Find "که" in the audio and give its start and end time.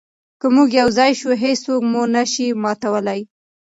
0.39-0.47